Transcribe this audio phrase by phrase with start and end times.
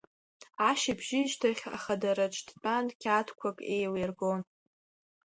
[0.69, 4.41] Ашьыбжьышьҭахь ахадараҿ, дтәаны қьаадқәак еилиргон.